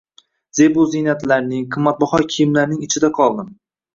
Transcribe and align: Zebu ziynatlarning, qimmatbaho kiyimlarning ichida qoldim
Zebu 0.59 0.85
ziynatlarning, 0.93 1.67
qimmatbaho 1.77 2.21
kiyimlarning 2.33 2.81
ichida 2.87 3.13
qoldim 3.19 3.53